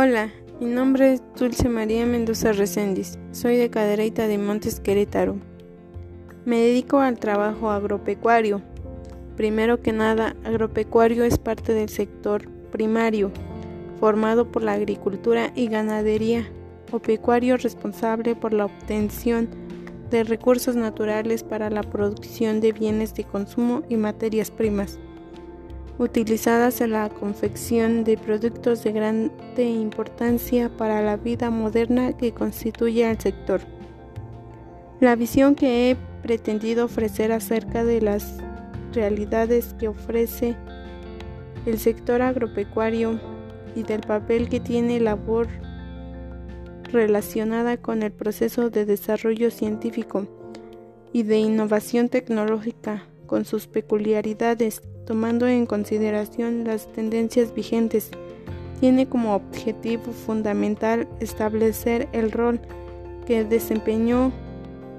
Hola, 0.00 0.30
mi 0.60 0.66
nombre 0.66 1.14
es 1.14 1.22
Dulce 1.36 1.68
María 1.68 2.06
Mendoza 2.06 2.52
Reséndiz. 2.52 3.18
Soy 3.32 3.56
de 3.56 3.68
Cadereyta 3.68 4.28
de 4.28 4.38
Montes 4.38 4.78
Querétaro. 4.78 5.40
Me 6.44 6.60
dedico 6.60 7.00
al 7.00 7.18
trabajo 7.18 7.72
agropecuario. 7.72 8.62
Primero 9.36 9.82
que 9.82 9.92
nada, 9.92 10.36
agropecuario 10.44 11.24
es 11.24 11.36
parte 11.36 11.74
del 11.74 11.88
sector 11.88 12.48
primario, 12.70 13.32
formado 13.98 14.52
por 14.52 14.62
la 14.62 14.74
agricultura 14.74 15.50
y 15.56 15.66
ganadería, 15.66 16.48
o 16.92 17.00
pecuario 17.00 17.56
responsable 17.56 18.36
por 18.36 18.52
la 18.52 18.66
obtención 18.66 19.48
de 20.10 20.22
recursos 20.22 20.76
naturales 20.76 21.42
para 21.42 21.70
la 21.70 21.82
producción 21.82 22.60
de 22.60 22.70
bienes 22.70 23.14
de 23.14 23.24
consumo 23.24 23.82
y 23.88 23.96
materias 23.96 24.52
primas 24.52 25.00
utilizadas 25.98 26.80
en 26.80 26.92
la 26.92 27.08
confección 27.08 28.04
de 28.04 28.16
productos 28.16 28.84
de 28.84 28.92
grande 28.92 29.64
importancia 29.64 30.68
para 30.68 31.02
la 31.02 31.16
vida 31.16 31.50
moderna 31.50 32.16
que 32.16 32.32
constituye 32.32 33.04
al 33.04 33.20
sector. 33.20 33.60
La 35.00 35.16
visión 35.16 35.54
que 35.54 35.90
he 35.90 35.96
pretendido 36.22 36.84
ofrecer 36.84 37.32
acerca 37.32 37.84
de 37.84 38.00
las 38.00 38.38
realidades 38.92 39.74
que 39.78 39.88
ofrece 39.88 40.56
el 41.66 41.78
sector 41.78 42.22
agropecuario 42.22 43.20
y 43.74 43.82
del 43.82 44.00
papel 44.00 44.48
que 44.48 44.60
tiene 44.60 45.00
labor 45.00 45.48
relacionada 46.90 47.76
con 47.76 48.02
el 48.02 48.12
proceso 48.12 48.70
de 48.70 48.86
desarrollo 48.86 49.50
científico 49.50 50.26
y 51.12 51.24
de 51.24 51.38
innovación 51.38 52.08
tecnológica 52.08 53.04
con 53.26 53.44
sus 53.44 53.66
peculiaridades 53.66 54.82
tomando 55.08 55.46
en 55.46 55.64
consideración 55.64 56.64
las 56.64 56.86
tendencias 56.92 57.54
vigentes, 57.54 58.10
tiene 58.78 59.08
como 59.08 59.34
objetivo 59.34 60.12
fundamental 60.12 61.08
establecer 61.18 62.10
el 62.12 62.30
rol 62.30 62.60
que 63.26 63.42
desempeñó 63.42 64.30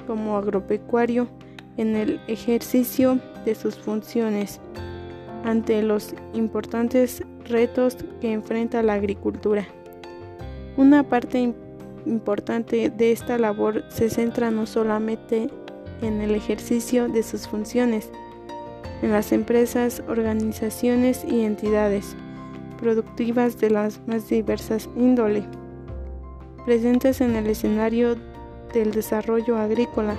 como 0.08 0.36
agropecuario 0.36 1.28
en 1.78 1.96
el 1.96 2.20
ejercicio 2.28 3.20
de 3.46 3.54
sus 3.54 3.76
funciones 3.76 4.60
ante 5.46 5.84
los 5.84 6.16
importantes 6.34 7.22
retos 7.46 7.96
que 8.20 8.34
enfrenta 8.34 8.82
la 8.82 8.96
agricultura. 8.96 9.68
Una 10.76 11.04
parte 11.04 11.54
importante 12.08 12.90
de 12.90 13.12
esta 13.12 13.38
labor 13.38 13.84
se 13.90 14.10
centra 14.10 14.50
no 14.50 14.66
solamente 14.66 15.52
en 16.02 16.20
el 16.22 16.34
ejercicio 16.34 17.10
de 17.10 17.22
sus 17.22 17.48
funciones, 17.48 18.10
en 19.02 19.12
las 19.12 19.32
empresas, 19.32 20.04
organizaciones 20.08 21.24
y 21.26 21.42
entidades 21.42 22.16
productivas 22.80 23.60
de 23.60 23.70
las 23.70 24.00
más 24.08 24.30
diversas 24.30 24.90
índole, 24.96 25.44
presentes 26.66 27.22
en 27.22 27.36
el 27.36 27.48
escenario 27.48 28.16
del 28.74 28.92
desarrollo 28.92 29.58
agrícola, 29.58 30.16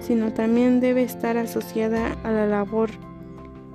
sino 0.00 0.32
también 0.32 0.80
debe 0.80 1.02
estar 1.02 1.36
asociada 1.36 2.12
a 2.22 2.30
la 2.30 2.46
labor 2.46 2.90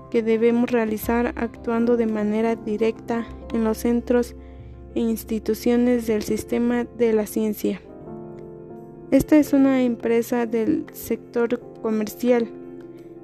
que 0.09 0.23
debemos 0.23 0.71
realizar 0.71 1.33
actuando 1.36 1.97
de 1.97 2.08
manera 2.08 2.55
directa 2.55 3.25
en 3.53 3.64
los 3.64 3.80
centros 3.80 4.36
e 4.95 5.02
instituciones 5.02 6.08
del 6.08 6.23
sistema 6.23 6.83
de 6.83 7.14
la 7.14 7.27
ciencia. 7.27 7.81
Esta 9.11 9.38
es 9.38 9.53
una 9.53 9.83
empresa 9.83 10.45
del 10.45 10.86
sector 10.93 11.59
comercial 11.81 12.49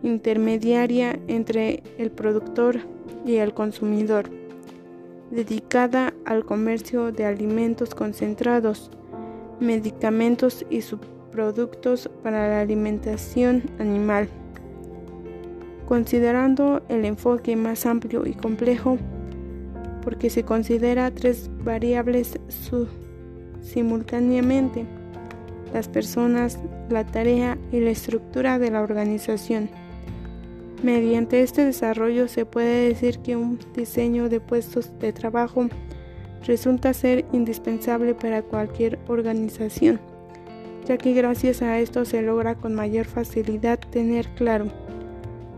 intermediaria 0.03 1.19
entre 1.27 1.83
el 1.97 2.11
productor 2.11 2.79
y 3.25 3.35
el 3.37 3.53
consumidor, 3.53 4.29
dedicada 5.31 6.13
al 6.25 6.45
comercio 6.45 7.11
de 7.11 7.25
alimentos 7.25 7.95
concentrados, 7.95 8.91
medicamentos 9.59 10.65
y 10.69 10.81
subproductos 10.81 12.09
para 12.23 12.47
la 12.47 12.61
alimentación 12.61 13.63
animal. 13.79 14.29
Considerando 15.87 16.81
el 16.89 17.05
enfoque 17.05 17.55
más 17.55 17.85
amplio 17.85 18.25
y 18.25 18.33
complejo, 18.33 18.97
porque 20.03 20.29
se 20.29 20.43
considera 20.43 21.11
tres 21.11 21.49
variables 21.63 22.39
simultáneamente, 23.61 24.85
las 25.73 25.87
personas, 25.87 26.59
la 26.89 27.05
tarea 27.05 27.57
y 27.71 27.79
la 27.79 27.89
estructura 27.89 28.59
de 28.59 28.71
la 28.71 28.81
organización. 28.81 29.69
Mediante 30.85 31.41
este 31.41 31.65
desarrollo 31.65 32.27
se 32.27 32.45
puede 32.45 32.89
decir 32.89 33.17
que 33.17 33.35
un 33.35 33.57
diseño 33.73 34.29
de 34.29 34.39
puestos 34.39 34.91
de 34.99 35.11
trabajo 35.13 35.67
resulta 36.45 36.93
ser 36.93 37.25
indispensable 37.31 38.13
para 38.13 38.43
cualquier 38.43 38.99
organización, 39.07 39.99
ya 40.85 40.97
que 40.97 41.13
gracias 41.13 41.63
a 41.63 41.79
esto 41.79 42.05
se 42.05 42.21
logra 42.21 42.53
con 42.53 42.75
mayor 42.75 43.07
facilidad 43.07 43.79
tener 43.79 44.27
claro 44.35 44.67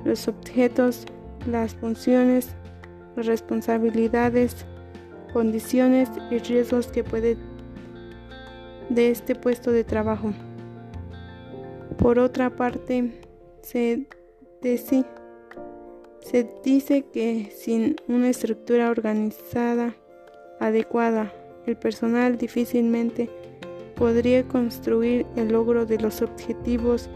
los 0.05 0.29
objetos, 0.29 1.05
las 1.45 1.75
funciones, 1.75 2.55
las 3.17 3.25
responsabilidades, 3.25 4.65
condiciones 5.33 6.07
y 6.31 6.37
riesgos 6.37 6.87
que 6.87 7.03
puede 7.03 7.35
de 8.87 9.11
este 9.11 9.35
puesto 9.35 9.73
de 9.73 9.83
trabajo. 9.83 10.31
Por 11.97 12.17
otra 12.17 12.49
parte, 12.55 13.11
se 13.61 14.07
se 16.21 16.49
dice 16.63 17.05
que 17.13 17.51
sin 17.55 17.95
una 18.07 18.29
estructura 18.29 18.89
organizada 18.89 19.95
adecuada, 20.59 21.33
el 21.65 21.77
personal 21.77 22.37
difícilmente 22.37 23.29
podría 23.95 24.47
construir 24.47 25.25
el 25.35 25.49
logro 25.49 25.85
de 25.85 25.99
los 25.99 26.21
objetivos 26.21 27.09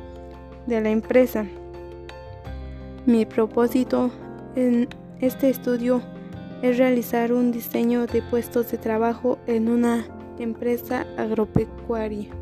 de 0.67 0.81
la 0.81 0.89
empresa. 0.89 1.45
Mi 3.05 3.25
propósito 3.25 4.11
en 4.55 4.87
este 5.19 5.49
estudio 5.49 6.01
es 6.61 6.77
realizar 6.77 7.33
un 7.33 7.51
diseño 7.51 8.05
de 8.07 8.21
puestos 8.21 8.71
de 8.71 8.77
trabajo 8.77 9.39
en 9.47 9.69
una 9.69 10.05
empresa 10.39 11.05
agropecuaria. 11.17 12.40